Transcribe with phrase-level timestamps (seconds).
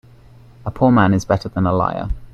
[0.65, 2.09] A poor man is better than a liar.